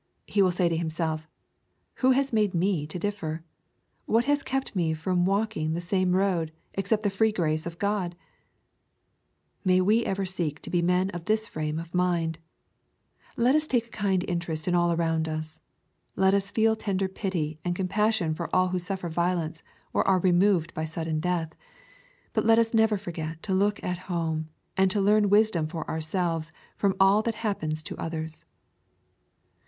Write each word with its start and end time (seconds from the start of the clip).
He 0.25 0.41
will 0.41 0.49
say 0.49 0.67
to 0.67 0.75
himself," 0.75 1.29
Who 1.99 2.09
has 2.09 2.33
made 2.33 2.55
me 2.55 2.87
to 2.87 2.97
differ? 2.97 3.43
What 4.07 4.25
has 4.25 4.41
kept 4.41 4.75
me 4.75 4.95
from 4.95 5.25
walking 5.25 5.67
in 5.67 5.73
the 5.75 5.79
same 5.79 6.15
road, 6.15 6.51
except 6.73 7.03
the 7.03 7.11
free 7.11 7.31
grace 7.31 7.67
of 7.67 7.77
God?" 7.77 8.15
May 9.63 9.79
we 9.79 10.03
ever 10.03 10.25
seek 10.25 10.59
to 10.63 10.71
be 10.71 10.81
men 10.81 11.11
of 11.11 11.25
this 11.25 11.47
frame 11.47 11.77
of 11.77 11.93
mind 11.93 12.39
1 13.35 13.43
Let 13.45 13.55
us 13.55 13.67
take 13.67 13.85
a 13.85 13.89
kind 13.91 14.25
interest 14.27 14.67
in 14.67 14.73
all 14.73 14.91
around 14.91 15.29
us. 15.29 15.61
Let 16.15 16.33
us 16.33 16.49
feel 16.49 16.75
tender 16.75 17.07
pity 17.07 17.59
and 17.63 17.75
compassion 17.75 18.33
for 18.33 18.49
all 18.51 18.69
who 18.69 18.79
suffer 18.79 19.07
violence, 19.07 19.61
or 19.93 20.09
ara 20.09 20.17
removed 20.19 20.73
by 20.73 20.85
sudden 20.85 21.19
death. 21.19 21.53
But 22.33 22.43
let 22.43 22.57
us 22.57 22.73
never 22.73 22.97
forget 22.97 23.43
to 23.43 23.53
look 23.53 23.83
at 23.83 23.99
home, 24.09 24.49
and 24.75 24.89
to 24.89 24.99
learn 24.99 25.29
wisdom 25.29 25.67
for 25.67 25.87
ourselves 25.87 26.51
from 26.75 26.95
all 26.99 27.21
that 27.21 27.35
happens 27.45 27.83
to 27.83 27.97
others. 27.97 28.45